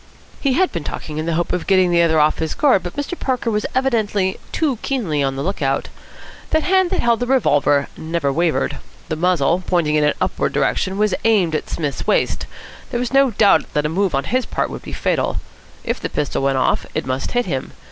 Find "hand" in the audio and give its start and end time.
6.61-6.89